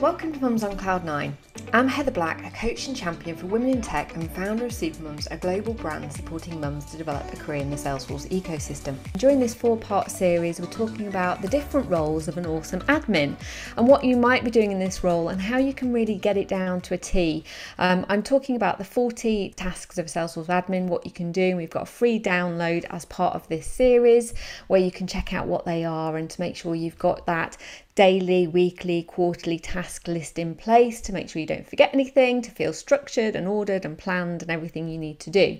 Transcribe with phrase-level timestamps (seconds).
[0.00, 1.36] Welcome to Mums on Cloud 9.
[1.72, 5.26] I'm Heather Black, a coach and champion for women in tech and founder of Supermums,
[5.30, 8.96] a global brand supporting mums to develop a career in the Salesforce ecosystem.
[9.18, 13.36] During this four part series, we're talking about the different roles of an awesome admin
[13.76, 16.36] and what you might be doing in this role and how you can really get
[16.36, 17.44] it down to a T.
[17.78, 21.56] Um, I'm talking about the 40 tasks of a Salesforce admin, what you can do.
[21.56, 24.34] We've got a free download as part of this series
[24.68, 27.56] where you can check out what they are and to make sure you've got that
[27.96, 32.50] daily, weekly, quarterly task list in place to make sure you don't forget anything, to
[32.50, 35.58] feel structured and ordered and planned and everything you need to do.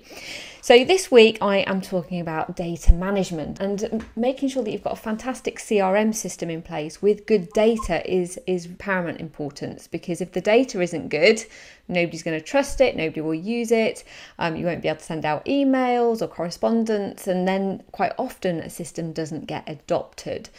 [0.60, 4.92] So, this week I am talking about data management and making sure that you've got
[4.92, 10.32] a fantastic CRM system in place with good data is, is paramount importance because if
[10.32, 11.42] the data isn't good,
[11.88, 14.02] nobody's going to trust it, nobody will use it,
[14.40, 18.58] um, you won't be able to send out emails or correspondence, and then quite often
[18.58, 20.50] a system doesn't get adopted.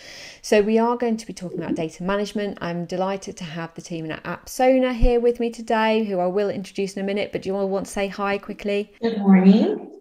[0.42, 2.58] So, we are going to be talking about data management.
[2.62, 6.50] I'm delighted to have the team at Apsona here with me today, who I will
[6.50, 8.94] introduce in a minute, but do you all want to say hi quickly?
[9.02, 9.92] Good morning.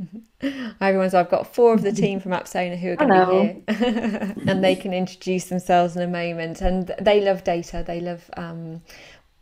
[0.42, 3.42] Hi everyone, so I've got four of the team from Apsona who are going Hello.
[3.42, 7.84] to be here and they can introduce themselves in a moment and they love data,
[7.86, 8.82] they love um,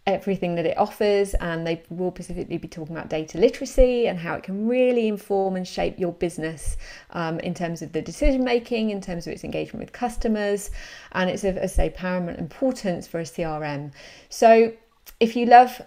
[0.07, 4.35] everything that it offers and they will specifically be talking about data literacy and how
[4.35, 6.77] it can really inform and shape your business
[7.11, 10.71] um, in terms of the decision making in terms of its engagement with customers
[11.13, 13.93] and it's of say paramount importance for a crm
[14.29, 14.73] so
[15.21, 15.83] if you love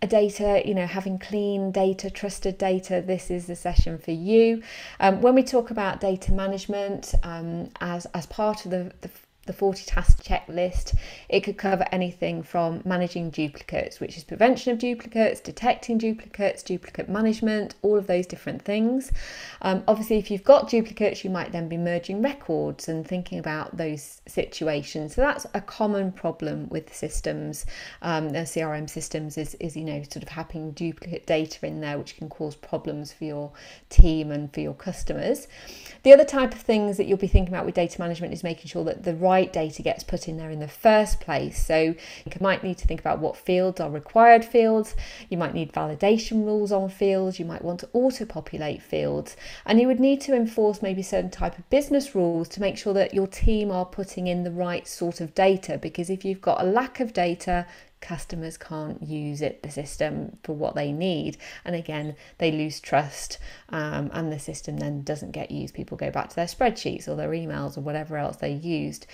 [0.00, 4.62] a data, you know, having clean data, trusted data, this is the session for you.
[5.00, 9.10] Um, when we talk about data management um, as, as part of the, the
[9.48, 10.96] the 40 task checklist.
[11.28, 17.08] It could cover anything from managing duplicates, which is prevention of duplicates, detecting duplicates, duplicate
[17.08, 19.10] management, all of those different things.
[19.62, 23.76] Um, obviously, if you've got duplicates, you might then be merging records and thinking about
[23.76, 25.14] those situations.
[25.14, 27.66] So that's a common problem with systems,
[28.02, 31.98] um, the CRM systems is, is, you know, sort of having duplicate data in there,
[31.98, 33.50] which can cause problems for your
[33.88, 35.48] team and for your customers.
[36.02, 38.66] The other type of things that you'll be thinking about with data management is making
[38.66, 41.64] sure that the right right data gets put in there in the first place.
[41.64, 44.96] So you might need to think about what fields are required fields.
[45.28, 47.38] You might need validation rules on fields.
[47.38, 49.36] You might want to auto populate fields.
[49.64, 52.94] And you would need to enforce maybe certain type of business rules to make sure
[52.94, 55.78] that your team are putting in the right sort of data.
[55.78, 57.66] Because if you've got a lack of data,
[58.00, 61.36] customers can't use it the system for what they need.
[61.64, 63.38] And again they lose trust
[63.68, 65.74] um, and the system then doesn't get used.
[65.74, 69.06] People go back to their spreadsheets or their emails or whatever else they used.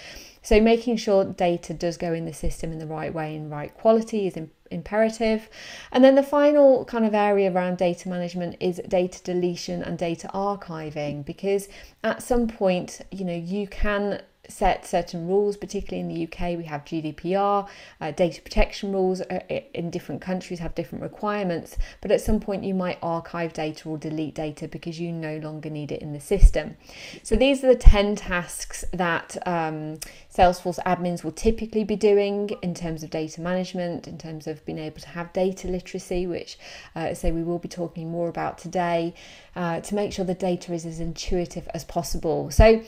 [0.42, 3.74] So making sure data does go in the system in the right way and right
[3.74, 4.36] quality is
[4.70, 5.48] imperative.
[5.90, 10.30] And then the final kind of area around data management is data deletion and data
[10.34, 11.68] archiving because
[12.02, 16.56] at some point you know you can set certain rules, particularly in the UK.
[16.56, 17.68] We have GDPR,
[18.00, 19.40] uh, data protection rules uh,
[19.72, 23.98] in different countries have different requirements, but at some point you might archive data or
[23.98, 26.76] delete data because you no longer need it in the system.
[27.22, 29.98] So these are the 10 tasks that um,
[30.34, 34.78] Salesforce admins will typically be doing in terms of data management, in terms of being
[34.78, 36.58] able to have data literacy, which
[36.96, 39.14] uh, say we will be talking more about today,
[39.54, 42.50] uh, to make sure the data is as intuitive as possible.
[42.50, 42.82] So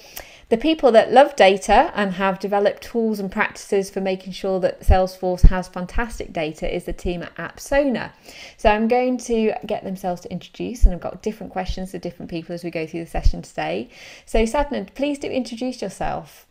[0.48, 4.80] the people that love data and have developed tools and practices for making sure that
[4.80, 8.12] Salesforce has fantastic data is the team at Apsona.
[8.56, 12.30] So I'm going to get themselves to introduce, and I've got different questions for different
[12.30, 13.88] people as we go through the session today.
[14.24, 16.46] So Sadna, please do introduce yourself.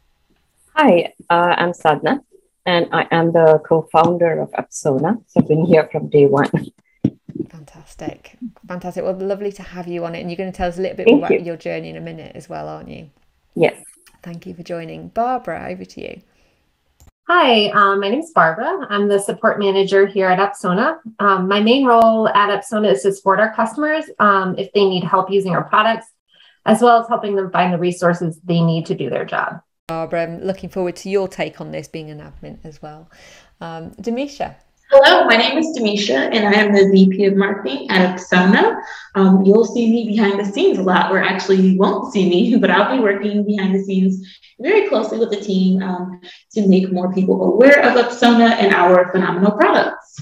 [0.73, 2.19] Hi, uh, I'm Sadna,
[2.65, 5.23] and I am the co-founder of Apsona.
[5.27, 6.49] So I've been here from day one.
[7.49, 9.05] Fantastic, fantastic.
[9.05, 10.97] Well, lovely to have you on it, and you're going to tell us a little
[10.97, 11.37] bit Thank more you.
[11.37, 13.09] about your journey in a minute as well, aren't you?
[13.55, 13.81] Yes.
[14.21, 15.09] Thank you for joining.
[15.09, 16.21] Barbara, over to you.
[17.27, 18.85] Hi, um, my name is Barbara.
[18.89, 20.99] I'm the support manager here at Apsona.
[21.19, 25.03] Um, my main role at Apsona is to support our customers um, if they need
[25.03, 26.05] help using our products,
[26.65, 29.61] as well as helping them find the resources they need to do their job.
[29.87, 33.09] Barbara, I'm looking forward to your take on this being an admin as well.
[33.59, 34.55] Um, Demisha.
[34.91, 38.79] Hello, my name is Demisha, and I am the VP of Marketing at Apsona.
[39.15, 42.55] Um, you'll see me behind the scenes a lot, or actually you won't see me,
[42.61, 46.21] but I'll be working behind the scenes very closely with the team um,
[46.51, 50.21] to make more people aware of Apsona and our phenomenal products.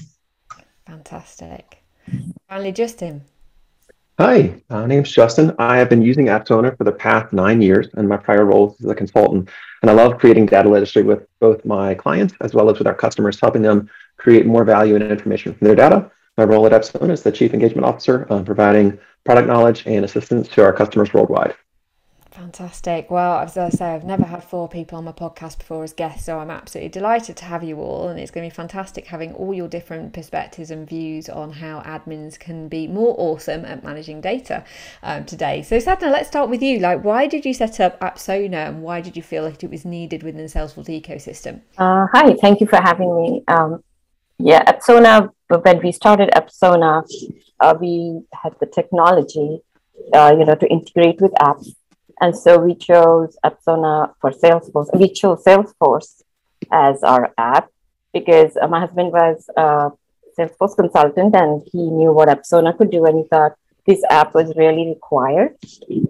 [0.86, 1.84] Fantastic.
[2.48, 3.22] Finally, Justin.
[4.18, 5.54] Hi, my name is Justin.
[5.58, 8.88] I have been using Apsona for the past nine years and my prior roles as
[8.88, 9.50] a consultant.
[9.82, 12.94] And I love creating data literacy with both my clients as well as with our
[12.94, 13.90] customers, helping them
[14.24, 16.10] create more value and information from their data.
[16.38, 20.48] My role at Apsona is the Chief Engagement Officer, um, providing product knowledge and assistance
[20.48, 21.54] to our customers worldwide.
[22.30, 23.12] Fantastic.
[23.12, 26.26] Well, as I say, I've never had four people on my podcast before as guests,
[26.26, 28.08] so I'm absolutely delighted to have you all.
[28.08, 31.80] And it's going to be fantastic having all your different perspectives and views on how
[31.82, 34.64] admins can be more awesome at managing data
[35.04, 35.62] um, today.
[35.62, 36.80] So, Sadna, let's start with you.
[36.80, 39.84] Like, why did you set up Apsona and why did you feel like it was
[39.84, 41.60] needed within the Salesforce ecosystem?
[41.78, 43.44] Uh, hi, thank you for having me.
[43.46, 43.84] Um,
[44.38, 47.04] yeah, Apsona, when we started Apsona,
[47.60, 49.60] uh, we had the technology,
[50.12, 51.74] uh, you know, to integrate with apps
[52.20, 54.88] and so we chose Apsona for Salesforce.
[54.98, 56.22] We chose Salesforce
[56.70, 57.68] as our app
[58.12, 59.90] because uh, my husband was a
[60.38, 63.04] Salesforce consultant and he knew what Apsona could do.
[63.04, 63.52] And he thought
[63.86, 65.56] this app was really required.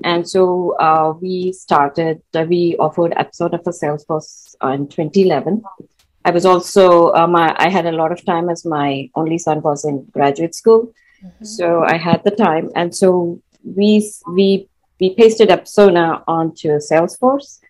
[0.04, 5.62] And so uh, we started, uh, we offered Apsona for Salesforce in 2011.
[6.24, 9.60] I was also, um, I, I had a lot of time as my only son
[9.60, 10.92] was in graduate school.
[11.24, 11.44] Mm-hmm.
[11.44, 12.70] So I had the time.
[12.74, 14.68] And so we, we
[15.00, 17.60] we pasted Apsona onto Salesforce.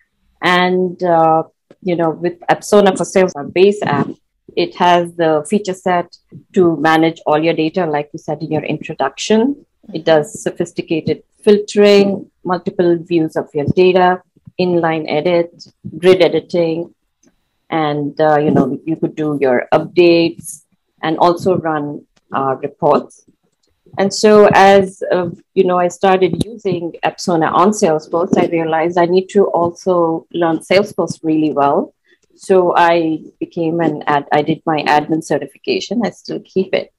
[0.43, 1.45] And, uh,
[1.83, 4.09] you know, with Apsona for Sales, our base app,
[4.56, 6.17] it has the feature set
[6.53, 9.65] to manage all your data, like you said in your introduction.
[9.93, 14.23] It does sophisticated filtering, multiple views of your data,
[14.61, 15.67] inline edit,
[15.99, 16.94] grid editing,
[17.70, 20.64] and uh, you know you could do your updates
[21.02, 23.25] and also run uh, reports.
[23.96, 28.37] And so, as uh, you know, I started using Apsona on Salesforce.
[28.37, 31.94] I realized I need to also learn Salesforce really well.
[32.34, 34.26] So I became an ad.
[34.32, 36.05] I did my admin certification.
[36.05, 36.93] I still keep it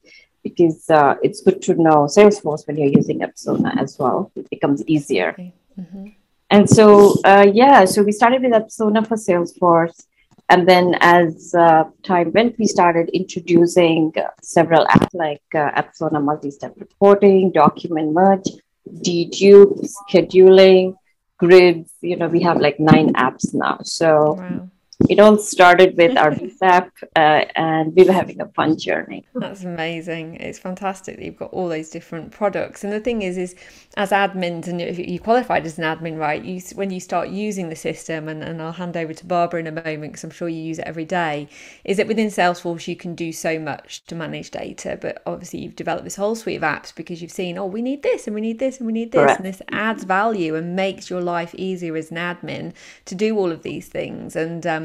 [0.43, 4.31] because uh, it's good to know Salesforce when you're using Apsona as well.
[4.35, 5.35] It becomes easier.
[5.77, 6.07] Mm-hmm.
[6.51, 10.05] And so, uh, yeah, so we started with Apsona for Salesforce.
[10.49, 16.23] And then as uh, time went, we started introducing uh, several apps like uh, Apsona
[16.23, 18.49] multi-step reporting, document merge,
[18.87, 20.95] dedupe, scheduling,
[21.37, 21.91] grids.
[22.01, 23.79] You know, we have like nine apps now.
[23.81, 24.69] So wow
[25.09, 29.25] it all started with our app uh, and we were having a fun journey.
[29.35, 30.35] That's amazing.
[30.35, 32.83] It's fantastic that you've got all those different products.
[32.83, 33.55] And the thing is is
[33.97, 37.75] as admins and you qualified as an admin right you when you start using the
[37.75, 40.61] system and, and i'll hand over to barbara in a moment because i'm sure you
[40.61, 41.47] use it every day
[41.85, 44.97] is that within salesforce you can do so much to manage data.
[44.99, 48.03] But obviously you've developed this whole suite of apps because you've seen oh we need
[48.03, 49.39] this and we need this and we need this Correct.
[49.39, 52.73] and this adds value and makes your life easier as an admin
[53.05, 54.35] to do all of these things.
[54.35, 54.84] And um,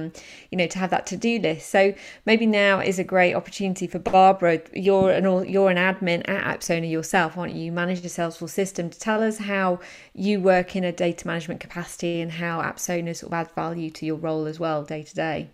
[0.51, 1.69] you know to have that to-do list.
[1.71, 1.95] So
[2.27, 4.61] maybe now is a great opportunity for barbara.
[4.73, 7.65] You're an you're an admin at Apsona yourself aren't you?
[7.65, 8.91] You manage the salesforce system.
[8.91, 9.81] To tell us how
[10.15, 14.07] you work in a data management capacity and how Apsona sort of adds value to
[14.07, 15.51] your role as well day to day.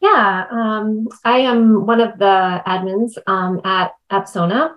[0.00, 4.74] Yeah, um, I am one of the admins um, at Apsona.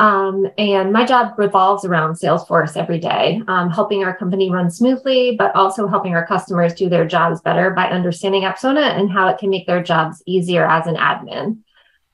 [0.00, 5.34] Um, and my job revolves around Salesforce every day, um, helping our company run smoothly,
[5.36, 9.38] but also helping our customers do their jobs better by understanding Apsona and how it
[9.38, 11.58] can make their jobs easier as an admin.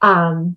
[0.00, 0.56] Um,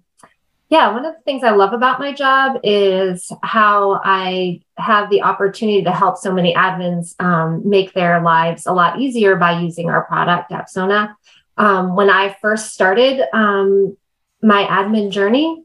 [0.70, 5.22] yeah, one of the things I love about my job is how I have the
[5.22, 9.90] opportunity to help so many admins um, make their lives a lot easier by using
[9.90, 11.16] our product, Apsona.
[11.58, 13.98] Um, when I first started um,
[14.42, 15.64] my admin journey,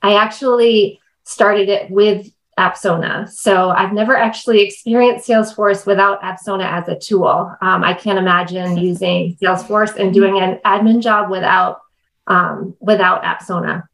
[0.00, 3.28] I actually started it with Apsona.
[3.30, 7.54] So I've never actually experienced Salesforce without Apsona as a tool.
[7.60, 11.80] Um, I can't imagine using Salesforce and doing an admin job without
[12.26, 13.84] um, without Apsona.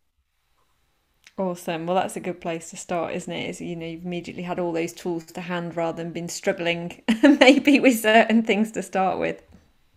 [1.39, 1.87] Awesome.
[1.87, 3.49] Well, that's a good place to start, isn't it?
[3.49, 7.03] Is you know you've immediately had all those tools to hand rather than been struggling
[7.23, 9.41] maybe with certain things to start with.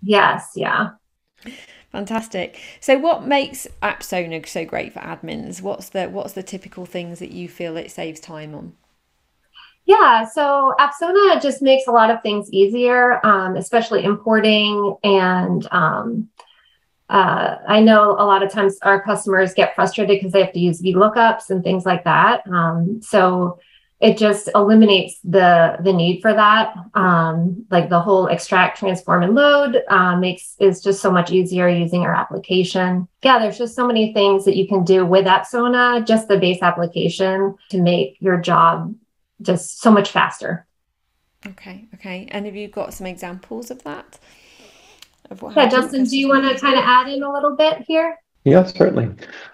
[0.03, 0.51] Yes.
[0.55, 0.91] Yeah.
[1.91, 2.59] Fantastic.
[2.79, 5.61] So, what makes Apsona so great for admins?
[5.61, 8.73] What's the what's the typical things that you feel it saves time on?
[9.85, 14.95] Yeah, so Apsona just makes a lot of things easier, um, especially importing.
[15.03, 16.29] And um,
[17.09, 20.59] uh, I know a lot of times our customers get frustrated because they have to
[20.59, 22.47] use VLOOKUPs and things like that.
[22.47, 23.59] Um, so
[24.01, 26.73] it just eliminates the the need for that.
[26.95, 31.69] Um, like the whole extract transform and load uh, makes is just so much easier
[31.69, 33.07] using our application.
[33.23, 36.61] Yeah there's just so many things that you can do with Apsona just the base
[36.63, 38.95] application to make your job
[39.41, 40.65] just so much faster.
[41.45, 42.27] Okay okay.
[42.31, 44.17] And have you got some examples of that?
[45.29, 48.17] Of yeah justin do you want to kind of add in a little bit here
[48.43, 49.09] yeah, certainly.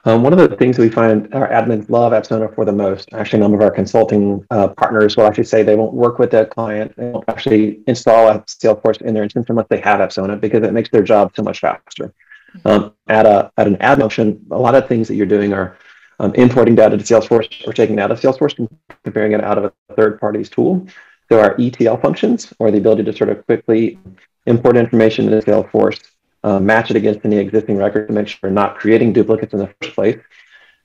[0.05, 3.09] Um, one of the things that we find our admins love Apsona for the most,
[3.13, 6.45] actually, none of our consulting uh, partners will actually say they won't work with the
[6.45, 6.93] client.
[6.95, 10.71] They won't actually install a Salesforce in their instance unless they have Apsona because it
[10.71, 12.13] makes their job so much faster.
[12.55, 12.67] Mm-hmm.
[12.67, 15.77] Um, at, a, at an ad motion, a lot of things that you're doing are
[16.19, 18.69] um, importing data to Salesforce or taking it out of Salesforce and
[19.03, 20.87] comparing it out of a third party's tool.
[21.29, 23.99] So our ETL functions, or the ability to sort of quickly
[24.45, 26.01] import information into Salesforce,
[26.47, 29.59] uh, match it against any existing record to make sure we're not creating duplicates in
[29.59, 30.17] the first place.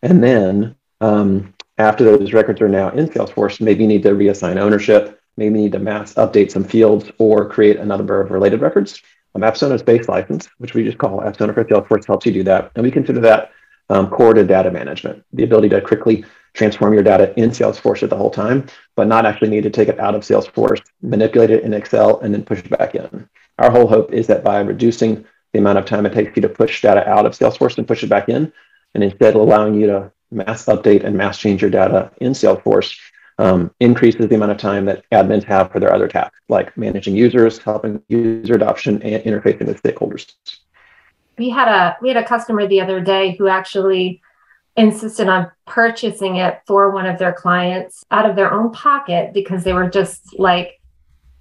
[0.02, 4.56] And then um, after those records are now in Salesforce, maybe you need to reassign
[4.56, 8.60] ownership, maybe you need to mass update some fields or create a number of related
[8.60, 9.00] records.
[9.36, 12.72] Um, Apsona's base license, which we just call Apsona for Salesforce, helps you do that.
[12.74, 13.52] And we consider that
[13.88, 18.10] um, core to data management, the ability to quickly transform your data in Salesforce at
[18.10, 18.66] the whole time,
[18.96, 22.34] but not actually need to take it out of Salesforce, manipulate it in Excel, and
[22.34, 23.28] then push it back in.
[23.58, 26.48] Our whole hope is that by reducing the amount of time it takes you to
[26.48, 28.52] push data out of Salesforce and push it back in,
[28.94, 32.98] and instead allowing you to mass update and mass change your data in Salesforce,
[33.38, 37.16] um, increases the amount of time that admins have for their other tasks, like managing
[37.16, 40.34] users, helping user adoption, and interfacing with stakeholders.
[41.38, 44.20] We had a we had a customer the other day who actually
[44.76, 49.64] insisted on purchasing it for one of their clients out of their own pocket because
[49.64, 50.80] they were just like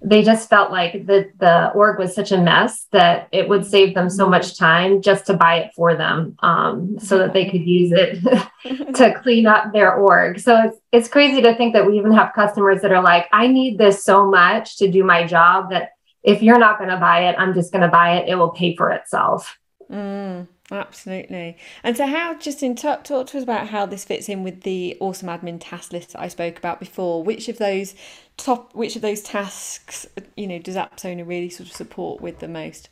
[0.04, 3.94] they just felt like the the org was such a mess that it would save
[3.94, 7.64] them so much time just to buy it for them um, so that they could
[7.64, 8.20] use it
[8.94, 10.40] to clean up their org.
[10.40, 13.46] So it's, it's crazy to think that we even have customers that are like i
[13.46, 15.90] need this so much to do my job that
[16.22, 18.28] if you're not going to buy it i'm just going to buy it.
[18.28, 19.58] It will pay for itself.
[19.90, 20.48] Mm.
[20.72, 21.58] Absolutely.
[21.84, 24.96] And so, how, Justin, talk, talk to us about how this fits in with the
[25.00, 27.22] awesome admin task list that I spoke about before.
[27.22, 27.94] Which of those
[28.38, 32.48] top, which of those tasks, you know, does Apsona really sort of support with the
[32.48, 32.88] most?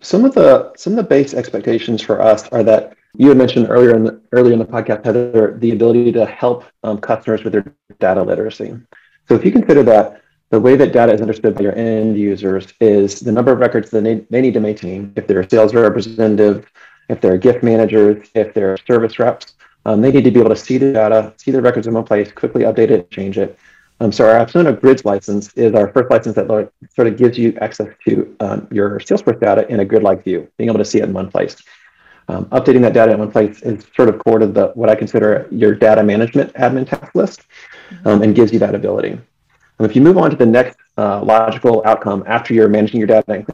[0.00, 3.66] Some of the some of the base expectations for us are that you had mentioned
[3.68, 7.52] earlier in the earlier in the podcast, Heather, the ability to help um, customers with
[7.54, 8.78] their data literacy.
[9.26, 12.72] So, if you consider that the way that data is understood by your end users
[12.80, 15.12] is the number of records that they, they need to maintain.
[15.16, 16.70] If they're a sales representative,
[17.10, 19.54] if they're gift managers, if they're service reps,
[19.86, 22.04] um, they need to be able to see the data, see the records in one
[22.04, 23.58] place, quickly update it, change it.
[24.00, 26.46] Um, so our Apsona Grids license is our first license that
[26.94, 30.70] sort of gives you access to um, your Salesforce data in a grid-like view, being
[30.70, 31.56] able to see it in one place.
[32.28, 34.94] Um, updating that data in one place is sort of core to the what I
[34.94, 37.42] consider your data management admin task list,
[38.04, 39.10] um, and gives you that ability.
[39.10, 43.08] And if you move on to the next uh, logical outcome after you're managing your
[43.08, 43.44] data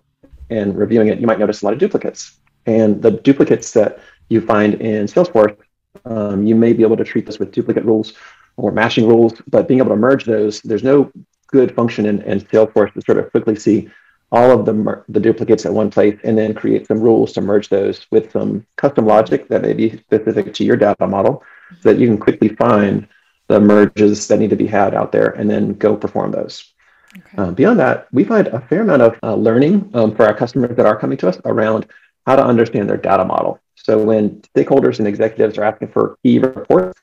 [0.51, 2.39] and reviewing it, you might notice a lot of duplicates.
[2.67, 5.57] And the duplicates that you find in Salesforce,
[6.05, 8.15] um, you may be able to treat this with duplicate rules
[8.57, 11.11] or matching rules, but being able to merge those, there's no
[11.49, 13.89] good function in, in Salesforce to sort of quickly see
[14.33, 17.69] all of the, the duplicates at one place and then create some rules to merge
[17.69, 21.45] those with some custom logic that may be specific to your data model
[21.81, 23.07] so that you can quickly find
[23.49, 26.73] the merges that need to be had out there and then go perform those.
[27.17, 27.37] Okay.
[27.39, 30.77] Uh, beyond that, we find a fair amount of uh, learning um, for our customers
[30.77, 31.87] that are coming to us around
[32.27, 33.61] how to understand their data model.
[33.77, 37.01] So when stakeholders and executives are asking for key reports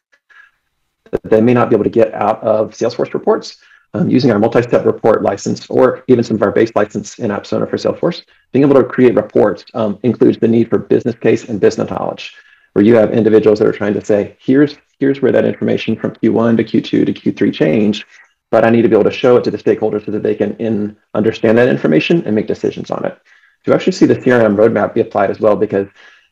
[1.11, 3.57] that they may not be able to get out of Salesforce reports,
[3.93, 7.69] um, using our multi-step report license or even some of our base license in Apsona
[7.69, 11.61] for Salesforce, being able to create reports um, includes the need for business case and
[11.61, 12.35] business knowledge,
[12.73, 16.11] where you have individuals that are trying to say, here's, here's where that information from
[16.15, 18.05] Q1 to Q2 to Q3 changed,
[18.49, 20.35] but I need to be able to show it to the stakeholders so that they
[20.35, 23.17] can in, understand that information and make decisions on it
[23.63, 25.88] to actually see the CRM roadmap be applied as well, because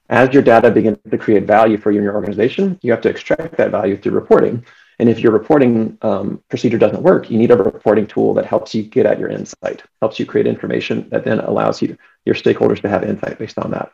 [0.10, 3.10] as your data begins to create value for you and your organization, you have to
[3.10, 4.66] extract that value through reporting.
[5.00, 8.76] And if your reporting um, procedure doesn't work, you need a reporting tool that helps
[8.76, 12.82] you get at your insight, helps you create information that then allows you your stakeholders
[12.82, 13.94] to have insight based on that.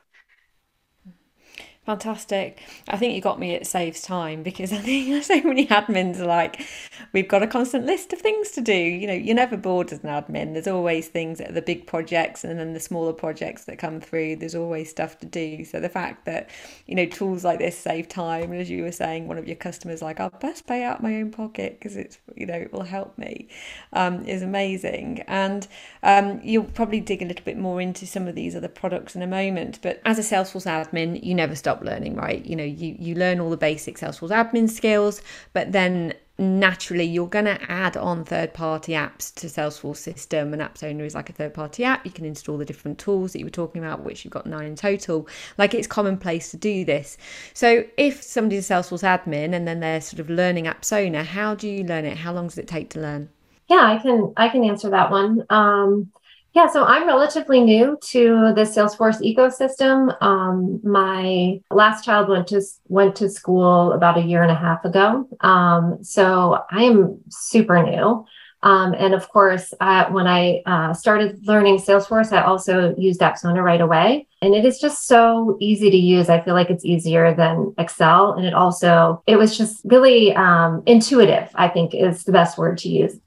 [1.88, 2.60] Fantastic.
[2.90, 3.52] I think you got me.
[3.52, 6.68] It saves time because I think so many admins are like,
[7.14, 8.74] we've got a constant list of things to do.
[8.74, 10.52] You know, you're never bored as an admin.
[10.52, 14.36] There's always things at the big projects and then the smaller projects that come through.
[14.36, 15.64] There's always stuff to do.
[15.64, 16.50] So the fact that,
[16.88, 19.56] you know, tools like this save time, and as you were saying, one of your
[19.56, 22.84] customers like, I'll best pay out my own pocket because it's, you know, it will
[22.84, 23.48] help me,
[23.94, 25.24] um, is amazing.
[25.28, 25.66] And
[26.04, 29.22] um, you'll probably dig a little bit more into some of these other products in
[29.22, 29.80] a moment.
[29.82, 32.46] But as a Salesforce admin, you never stop learning, right?
[32.46, 35.22] You know, you, you learn all the basic Salesforce admin skills,
[35.54, 40.54] but then naturally you're going to add on third party apps to Salesforce system.
[40.54, 42.06] And Apsona is like a third party app.
[42.06, 44.68] You can install the different tools that you were talking about which you've got nine
[44.68, 45.28] in total.
[45.58, 47.18] Like it's commonplace to do this.
[47.54, 51.68] So if somebody's a Salesforce admin and then they're sort of learning Apsona how do
[51.68, 52.18] you learn it?
[52.18, 53.30] How long does it take to learn?
[53.68, 55.44] Yeah I can I can answer that one.
[55.50, 56.12] Um
[56.54, 60.16] yeah, so I'm relatively new to the Salesforce ecosystem.
[60.22, 64.84] Um, my last child went to went to school about a year and a half
[64.86, 68.26] ago, um, so I am super new.
[68.64, 73.64] Um, and of course, uh, when I uh, started learning Salesforce, I also used Apsona
[73.64, 74.28] right away.
[74.42, 76.28] And it is just so easy to use.
[76.28, 78.34] I feel like it's easier than Excel.
[78.34, 82.80] And it also, it was just really um, intuitive, I think is the best word
[82.80, 83.20] to use.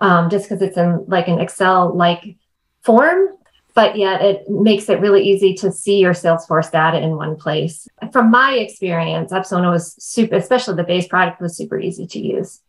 [0.00, 2.36] um, just because it's in like an Excel like
[2.88, 3.36] form,
[3.74, 7.86] but yet it makes it really easy to see your Salesforce data in one place.
[8.12, 12.62] From my experience, Apsona was super, especially the base product was super easy to use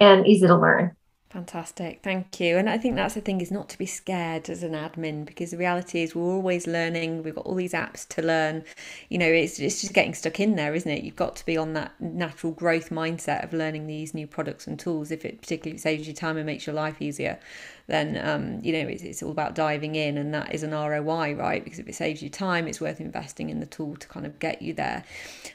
[0.00, 0.96] and easy to learn.
[1.30, 2.56] Fantastic, thank you.
[2.56, 5.50] And I think that's the thing is not to be scared as an admin because
[5.50, 7.24] the reality is we're always learning.
[7.24, 8.64] We've got all these apps to learn.
[9.08, 11.02] You know, it's it's just getting stuck in there, isn't it?
[11.02, 14.78] You've got to be on that natural growth mindset of learning these new products and
[14.78, 15.10] tools.
[15.10, 17.40] If it particularly saves you time and makes your life easier,
[17.88, 21.34] then um, you know it's, it's all about diving in, and that is an ROI,
[21.34, 21.62] right?
[21.62, 24.38] Because if it saves you time, it's worth investing in the tool to kind of
[24.38, 25.04] get you there.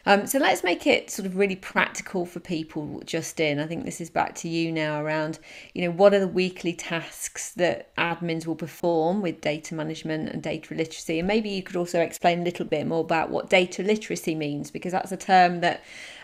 [0.05, 3.01] Um, so let's make it sort of really practical for people.
[3.05, 5.39] Justin, I think this is back to you now around
[5.73, 10.41] you know what are the weekly tasks that admins will perform with data management and
[10.41, 13.83] data literacy, and maybe you could also explain a little bit more about what data
[13.83, 15.81] literacy means because that's a term that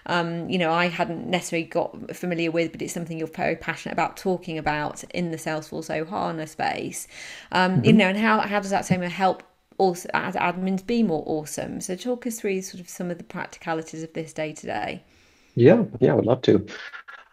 [0.07, 3.93] um, you know, I hadn't necessarily got familiar with, but it's something you're very passionate
[3.93, 7.07] about talking about in the Salesforce Ohana space.
[7.51, 7.85] Um, mm-hmm.
[7.85, 9.43] You know, and how, how does that same help
[9.77, 11.81] also as admins be more awesome?
[11.81, 15.03] So talk us through sort of some of the practicalities of this day to day.
[15.55, 16.65] Yeah, yeah, I would love to.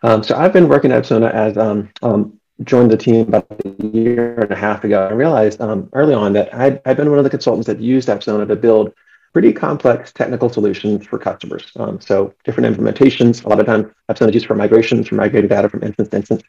[0.04, 3.87] Um, so I've been working at Sona as um, um, joined the team about a
[3.87, 5.06] year and a half ago.
[5.06, 8.08] I realized um, early on that I'd, I'd, been one of the consultants that used
[8.08, 8.92] Apsona to build
[9.32, 11.73] pretty complex technical solutions for customers.
[11.76, 15.49] Um, so different implementations, a lot of times Apsona is used for migrations, for migrating
[15.49, 16.42] data from instance to instance.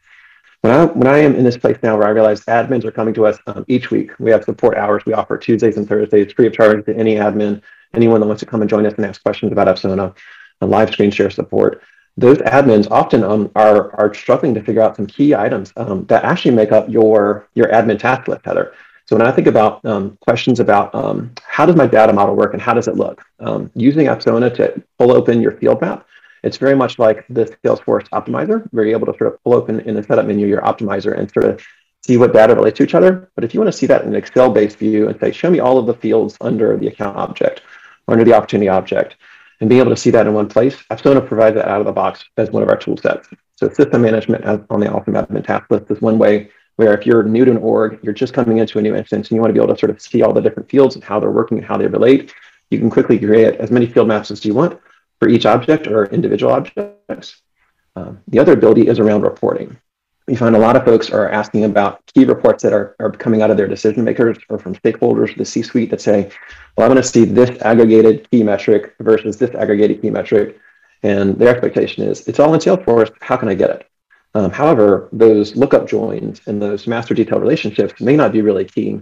[0.60, 3.14] When I, when I am in this place now where I realize admins are coming
[3.14, 6.46] to us um, each week, we have support hours we offer Tuesdays and Thursdays free
[6.46, 7.62] of charge to any admin,
[7.94, 10.14] anyone that wants to come and join us and ask questions about Apsona,
[10.60, 11.82] a live screen share support.
[12.16, 16.24] Those admins often um, are, are struggling to figure out some key items um, that
[16.24, 18.72] actually make up your, your admin task list, Heather.
[19.04, 22.54] So when I think about um, questions about um, how does my data model work
[22.54, 26.06] and how does it look, um, using Apsona to pull open your field map,
[26.42, 29.80] it's very much like the Salesforce optimizer, where you're able to sort of pull open
[29.80, 31.64] in the setup menu your optimizer and sort of
[32.04, 33.30] see what data relates to each other.
[33.34, 35.60] But if you want to see that in an Excel-based view and say, show me
[35.60, 37.62] all of the fields under the account object
[38.06, 39.16] or under the opportunity object,
[39.60, 41.92] and being able to see that in one place, Apsona provides that out of the
[41.92, 43.28] box as one of our tool sets.
[43.56, 47.22] So system management on the Awesome Admin task list is one way where if you're
[47.22, 49.54] new to an org, you're just coming into a new instance and you want to
[49.54, 51.66] be able to sort of see all the different fields and how they're working and
[51.66, 52.34] how they relate,
[52.70, 54.78] you can quickly create as many field maps as you want
[55.18, 57.40] for each object or individual objects.
[57.94, 59.78] Um, the other ability is around reporting.
[60.26, 63.42] We find a lot of folks are asking about key reports that are, are coming
[63.42, 66.30] out of their decision makers or from stakeholders, the C suite that say,
[66.76, 70.58] well, I want to see this aggregated key metric versus this aggregated key metric.
[71.02, 73.12] And their expectation is, it's all in Salesforce.
[73.20, 73.88] How can I get it?
[74.34, 79.00] Um, however, those lookup joins and those master detail relationships may not be really key.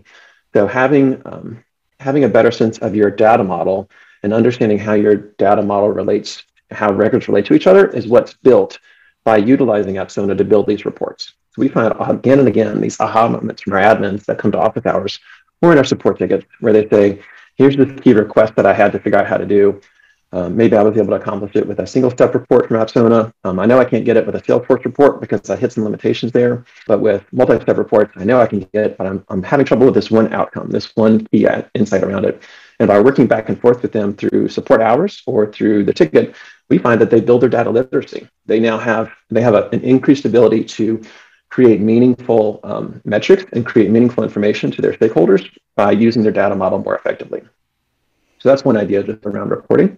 [0.52, 1.64] So having um,
[1.98, 3.88] having a better sense of your data model
[4.22, 8.34] and understanding how your data model relates, how records relate to each other, is what's
[8.34, 8.78] built
[9.24, 11.34] by utilizing Apsona to build these reports.
[11.54, 14.58] So we find again and again these aha moments from our admins that come to
[14.58, 15.18] office hours
[15.62, 17.20] or in our support tickets where they say,
[17.56, 19.80] "Here's this key request that I had to figure out how to do."
[20.34, 23.32] Um, maybe I was able to accomplish it with a single step report from Apsona.
[23.44, 25.84] Um, I know I can't get it with a Salesforce report because I hit some
[25.84, 29.24] limitations there, but with multi step reports, I know I can get it, but I'm,
[29.28, 32.42] I'm having trouble with this one outcome, this one key insight around it.
[32.80, 36.34] And by working back and forth with them through support hours or through the ticket,
[36.68, 38.28] we find that they build their data literacy.
[38.46, 41.02] They now have they have a, an increased ability to
[41.50, 46.54] create meaningful um, metrics and create meaningful information to their stakeholders by using their data
[46.56, 47.42] model more effectively.
[48.38, 49.96] So that's one idea just around reporting.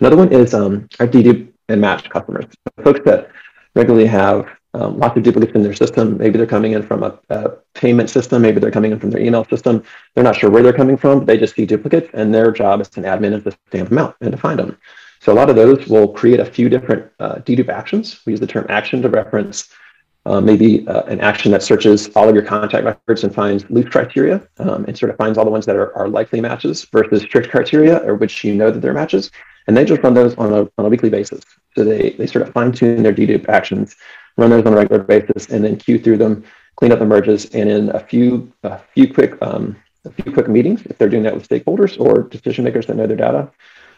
[0.00, 2.44] Another one is um, our dedupe and match customers,
[2.84, 3.30] folks that
[3.74, 6.16] regularly have um, lots of duplicates in their system.
[6.18, 8.42] Maybe they're coming in from a, a, payment system.
[8.42, 9.82] Maybe they're coming in from their email system.
[10.14, 11.20] They're not sure where they're coming from.
[11.20, 13.98] But they just see duplicates, and their job as an admin is to stamp them
[13.98, 14.78] out and to find them.
[15.20, 18.20] So a lot of those will create a few different uh, dedupe actions.
[18.24, 19.68] We use the term action to reference
[20.26, 23.88] uh, maybe uh, an action that searches all of your contact records and finds loose
[23.88, 27.22] criteria um, and sort of finds all the ones that are, are likely matches versus
[27.22, 29.30] strict criteria or which you know that they're matches.
[29.66, 31.44] And they just run those on a, on a weekly basis.
[31.74, 33.96] So they, they sort of fine tune their dedupe actions,
[34.38, 36.44] run those on a regular basis, and then queue through them,
[36.76, 40.48] clean up the merges, and in a few a few quick um, a few quick
[40.48, 43.50] meetings, if they're doing that with stakeholders or decision makers that know their data,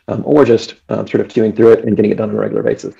[0.08, 2.40] um, or just um, sort of queuing through it and getting it done on a
[2.40, 2.94] regular basis.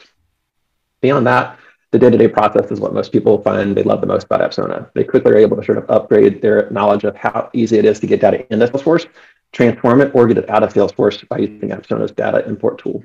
[1.00, 1.58] Beyond that,
[1.92, 4.92] the day-to-day process is what most people find they love the most about Apsona.
[4.94, 7.98] They quickly are able to sort of upgrade their knowledge of how easy it is
[8.00, 9.08] to get data into Salesforce
[9.52, 13.02] transform it or get it out of Salesforce by using Apsona's data import tool.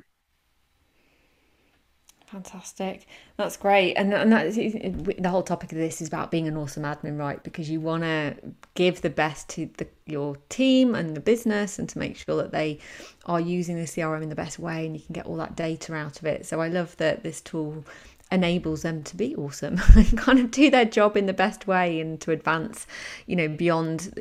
[2.35, 3.07] Fantastic.
[3.37, 3.93] That's great.
[3.93, 7.17] And, and that is, the whole topic of this is about being an awesome admin,
[7.17, 7.41] right?
[7.41, 8.35] Because you want to
[8.73, 12.51] give the best to the, your team and the business and to make sure that
[12.51, 12.79] they
[13.25, 15.93] are using the CRM in the best way and you can get all that data
[15.93, 16.45] out of it.
[16.45, 17.85] So I love that this tool
[18.31, 21.99] enables them to be awesome and kind of do their job in the best way
[21.99, 22.88] and to advance
[23.27, 24.13] you know beyond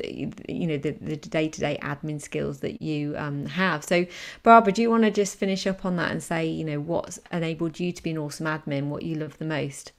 [0.47, 4.05] you know the, the day-to-day admin skills that you um, have so
[4.43, 7.19] barbara do you want to just finish up on that and say you know what's
[7.31, 9.91] enabled you to be an awesome admin what you love the most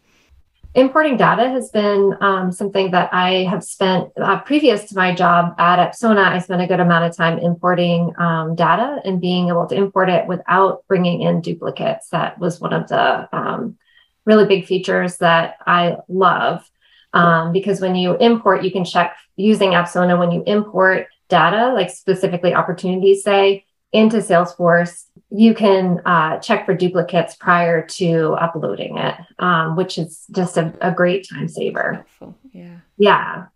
[0.76, 5.54] importing data has been um, something that I have spent uh, previous to my job
[5.58, 6.22] at Apsona.
[6.22, 10.10] I spent a good amount of time importing um, data and being able to import
[10.10, 12.10] it without bringing in duplicates.
[12.10, 13.78] That was one of the um,
[14.26, 16.68] really big features that I love.
[17.12, 21.88] Um, because when you import, you can check using Apsona when you import data, like
[21.88, 29.14] specifically opportunities, say, into Salesforce, you can uh, check for duplicates prior to uploading it,
[29.38, 32.04] um, which is just a, a great time saver.
[32.52, 32.78] Yeah.
[32.98, 33.46] Yeah.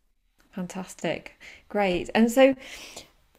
[0.52, 1.38] Fantastic.
[1.68, 2.09] Great.
[2.14, 2.54] And so,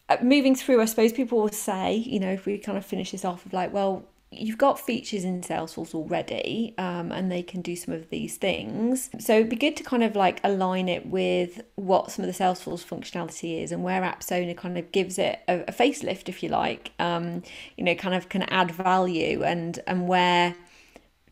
[0.09, 3.11] uh, moving through, I suppose people will say, you know, if we kind of finish
[3.11, 7.61] this off of like, well, you've got features in Salesforce already um, and they can
[7.61, 9.09] do some of these things.
[9.19, 12.43] So it'd be good to kind of like align it with what some of the
[12.43, 16.49] Salesforce functionality is and where Apsona kind of gives it a, a facelift, if you
[16.49, 17.43] like, um,
[17.75, 20.55] you know, kind of can add value and, and where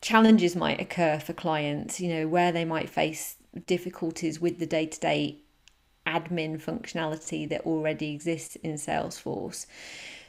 [0.01, 4.85] challenges might occur for clients, you know, where they might face difficulties with the day
[4.85, 5.37] to day
[6.05, 9.65] admin functionality that already exists in Salesforce.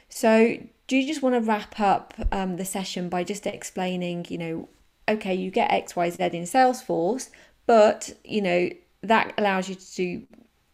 [0.07, 0.57] So,
[0.91, 4.67] do you just want to wrap up um, the session by just explaining, you know,
[5.07, 7.29] okay, you get X, Y, Z in Salesforce,
[7.65, 8.69] but you know
[9.01, 10.27] that allows you to do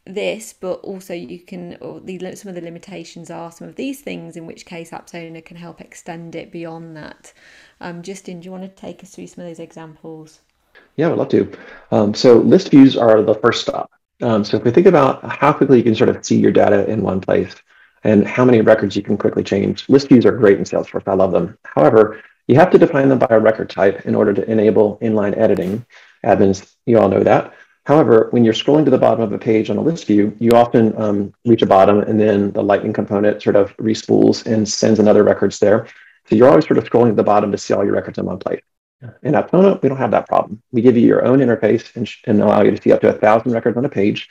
[0.07, 4.01] this, but also you can, or the some of the limitations are some of these
[4.01, 4.35] things.
[4.35, 7.31] In which case, Apsona can help extend it beyond that.
[7.79, 10.39] Um, Justin, do you want to take us through some of those examples?
[10.95, 11.55] Yeah, I'd love to.
[11.91, 13.91] Um, so list views are the first stop.
[14.23, 16.89] Um, so if we think about how quickly you can sort of see your data
[16.89, 17.55] in one place,
[18.03, 19.87] and how many records you can quickly change.
[19.89, 21.07] List views are great in Salesforce.
[21.07, 21.57] I love them.
[21.65, 25.37] However, you have to define them by a record type in order to enable inline
[25.37, 25.85] editing.
[26.25, 27.53] Admins, you all know that.
[27.85, 30.51] However, when you're scrolling to the bottom of a page on a list view, you
[30.51, 34.99] often um, reach a bottom and then the lightning component sort of respools and sends
[34.99, 35.87] another records there.
[36.29, 38.25] So you're always sort of scrolling to the bottom to see all your records in
[38.25, 38.61] one place.
[39.23, 40.61] In Apsona, we don't have that problem.
[40.71, 43.17] We give you your own interface and, and allow you to see up to a
[43.17, 44.27] thousand records on a page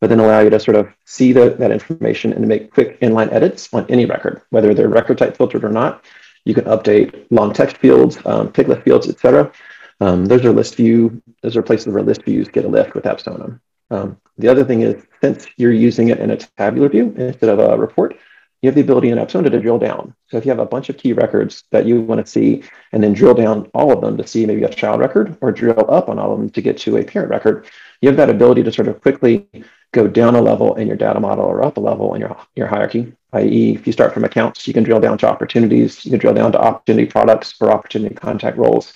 [0.00, 3.30] but then allow you to sort of see the, that information and make quick inline
[3.32, 6.04] edits on any record, whether they're record type filtered or not.
[6.44, 9.52] You can update long text fields, um, picklist fields, etc.
[10.00, 11.22] Um, those are list view.
[11.42, 13.60] Those are places where list views get a lift with Apsona.
[13.90, 17.58] Um, the other thing is, since you're using it in a tabular view instead of
[17.58, 18.16] a report,
[18.62, 20.14] you have the ability in Apsona to drill down.
[20.28, 23.02] So if you have a bunch of key records that you want to see, and
[23.02, 26.08] then drill down all of them to see maybe a child record, or drill up
[26.08, 27.66] on all of them to get to a parent record,
[28.02, 29.46] you have that ability to sort of quickly
[29.92, 32.66] go down a level in your data model or up a level in your, your
[32.66, 36.20] hierarchy, i.e., if you start from accounts, you can drill down to opportunities, you can
[36.20, 38.94] drill down to opportunity products or opportunity contact roles,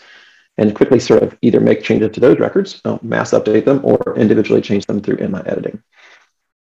[0.56, 4.16] and quickly sort of either make changes to those records, uh, mass update them, or
[4.16, 5.82] individually change them through inline editing.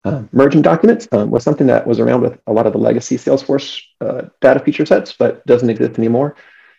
[0.06, 3.18] Uh, merging documents um, was something that was around with a lot of the legacy
[3.18, 6.36] Salesforce uh, data feature sets, but doesn't exist anymore.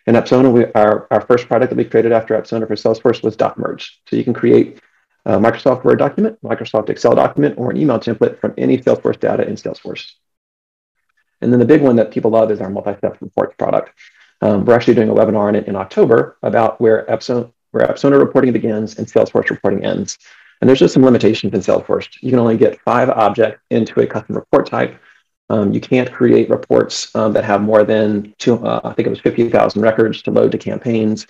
[0.07, 3.35] In Apsona, we, our, our first product that we created after Apsona for Salesforce was
[3.35, 4.01] doc merge.
[4.07, 4.79] So you can create
[5.25, 9.47] a Microsoft Word document, Microsoft Excel document, or an email template from any Salesforce data
[9.47, 10.13] in Salesforce.
[11.41, 13.91] And then the big one that people love is our multi-step reports product.
[14.41, 18.19] Um, we're actually doing a webinar on it in October about where Apsona, where Apsona
[18.19, 20.17] reporting begins and Salesforce reporting ends.
[20.61, 22.07] And there's just some limitations in Salesforce.
[22.21, 24.99] You can only get five objects into a custom report type.
[25.49, 29.09] Um, you can't create reports um, that have more than two, uh, I think it
[29.09, 31.27] was 50,000 records to load to campaigns.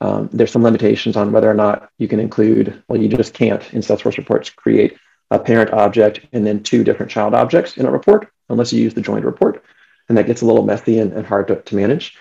[0.00, 3.74] Um, there's some limitations on whether or not you can include, well, you just can't
[3.74, 4.96] in Salesforce reports create
[5.30, 8.94] a parent object and then two different child objects in a report unless you use
[8.94, 9.62] the joined report.
[10.08, 12.16] And that gets a little messy and, and hard to, to manage.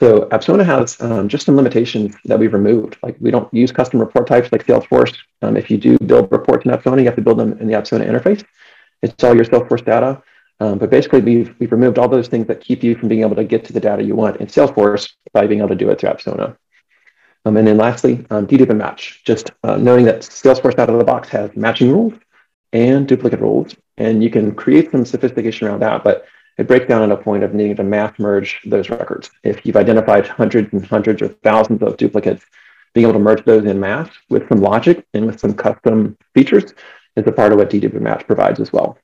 [0.00, 2.96] So Apsona has um, just some limitations that we've removed.
[3.02, 5.14] Like we don't use custom report types like Salesforce.
[5.42, 7.74] Um, if you do build reports in Apsona, you have to build them in the
[7.74, 8.42] Apsona interface.
[9.02, 10.22] It's all your Salesforce data.
[10.58, 13.36] Um, but basically, we've, we've removed all those things that keep you from being able
[13.36, 16.00] to get to the data you want in Salesforce by being able to do it
[16.00, 16.56] through Apsona.
[17.44, 20.98] Um, and then lastly, um, dedupe and match, just uh, knowing that Salesforce out of
[20.98, 22.14] the box has matching rules
[22.72, 23.74] and duplicate rules.
[23.96, 26.26] And you can create some sophistication around that, but
[26.60, 29.30] it breaks down at a point of needing to math merge those records.
[29.42, 32.44] If you've identified hundreds and hundreds or thousands of duplicates,
[32.92, 36.74] being able to merge those in math with some logic and with some custom features
[37.16, 38.98] is a part of what and match provides as well.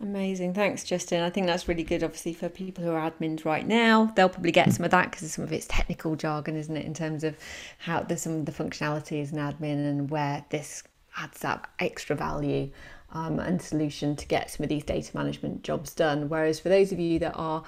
[0.00, 0.54] Amazing.
[0.54, 1.22] Thanks, Justin.
[1.22, 4.12] I think that's really good, obviously, for people who are admins right now.
[4.16, 6.94] They'll probably get some of that because some of it's technical jargon, isn't it, in
[6.94, 7.36] terms of
[7.78, 10.82] how there's some of the functionalities in admin and where this
[11.16, 12.70] adds that extra value.
[13.12, 16.28] Um, and solution to get some of these data management jobs done.
[16.28, 17.62] Whereas for those of you that are,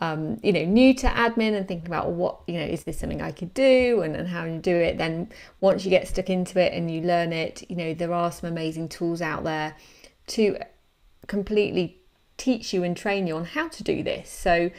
[0.00, 3.22] um, you know, new to admin and thinking about what, you know, is this something
[3.22, 5.30] I could do and, and how you do it, then
[5.60, 8.50] once you get stuck into it and you learn it, you know, there are some
[8.50, 9.76] amazing tools out there
[10.28, 10.58] to
[11.26, 12.00] completely
[12.36, 14.30] teach you and train you on how to do this.
[14.30, 14.70] So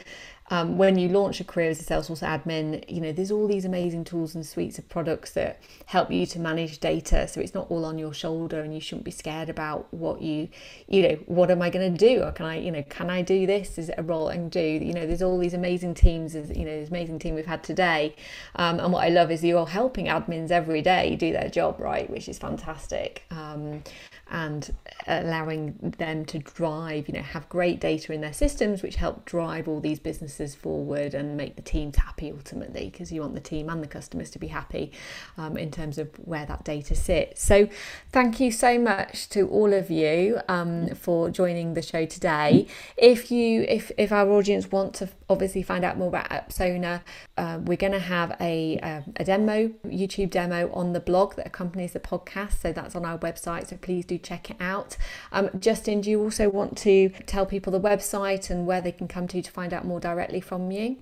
[0.50, 3.64] um, when you launch a career as a Salesforce admin, you know, there's all these
[3.64, 7.28] amazing tools and suites of products that help you to manage data.
[7.28, 10.48] So it's not all on your shoulder and you shouldn't be scared about what you,
[10.88, 12.22] you know, what am I going to do?
[12.22, 13.76] Or can I, you know, can I do this?
[13.76, 14.60] Is it a role I can do?
[14.60, 18.16] You know, there's all these amazing teams, you know, this amazing team we've had today.
[18.56, 22.08] Um, and what I love is you're helping admins every day do their job right,
[22.08, 23.24] which is fantastic.
[23.30, 23.82] Um,
[24.30, 24.74] and
[25.06, 29.68] allowing them to drive, you know, have great data in their systems, which help drive
[29.68, 33.68] all these businesses forward and make the teams happy ultimately, because you want the team
[33.68, 34.92] and the customers to be happy
[35.36, 37.42] um, in terms of where that data sits.
[37.42, 37.68] So,
[38.12, 42.66] thank you so much to all of you um, for joining the show today.
[42.96, 47.02] If you, if if our audience want to obviously find out more about Apsona,
[47.36, 51.46] uh, we're going to have a, a a demo, YouTube demo on the blog that
[51.46, 52.60] accompanies the podcast.
[52.62, 53.68] So that's on our website.
[53.68, 54.96] So please do check it out.
[55.32, 59.08] Um, Justin, do you also want to tell people the website and where they can
[59.08, 60.98] come to to find out more directly from you?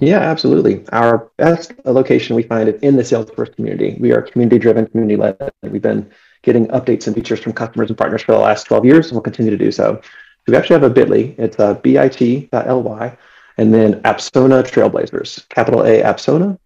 [0.00, 0.84] Yeah, absolutely.
[0.92, 3.96] Our best location we find it in the Salesforce community.
[3.98, 5.50] We are community driven, community led.
[5.62, 6.08] We've been
[6.42, 9.22] getting updates and features from customers and partners for the last 12 years, and we'll
[9.22, 10.00] continue to do so.
[10.46, 11.34] We actually have a bit.ly.
[11.36, 13.18] It's uh, bit.ly,
[13.58, 16.58] and then Apsona Trailblazers, capital A Apsona,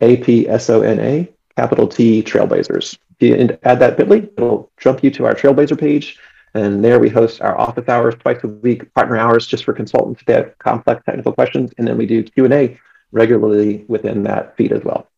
[0.00, 4.70] A P S O N A, capital T Trailblazers If you add that bit.ly, it'll
[4.78, 6.18] jump you to our Trailblazer page.
[6.54, 10.22] And there we host our office hours twice a week, partner hours just for consultants
[10.26, 11.72] that have complex technical questions.
[11.78, 12.78] And then we do Q&A
[13.12, 15.09] regularly within that feed as well.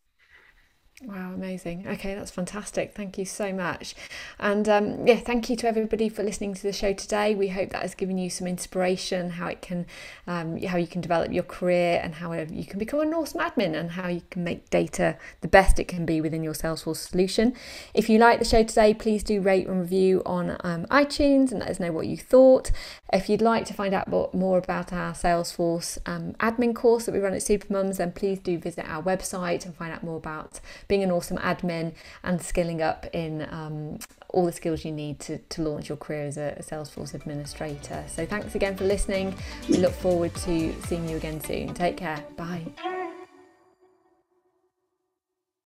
[1.04, 1.84] Wow, amazing.
[1.88, 2.94] Okay, that's fantastic.
[2.94, 3.96] Thank you so much.
[4.38, 7.34] And um, yeah, thank you to everybody for listening to the show today.
[7.34, 9.86] We hope that has given you some inspiration how it can,
[10.28, 13.74] um, how you can develop your career and how you can become a awesome admin
[13.74, 17.56] and how you can make data the best it can be within your Salesforce solution.
[17.94, 21.58] If you like the show today, please do rate and review on um, iTunes and
[21.58, 22.70] let us know what you thought.
[23.12, 27.18] If you'd like to find out more about our Salesforce um, admin course that we
[27.18, 30.60] run at Supermums, then please do visit our website and find out more about
[30.92, 35.38] being an awesome admin and skilling up in um, all the skills you need to,
[35.38, 38.04] to launch your career as a, a Salesforce administrator.
[38.08, 39.34] So thanks again for listening.
[39.70, 41.72] We look forward to seeing you again soon.
[41.72, 42.22] Take care.
[42.36, 43.11] Bye.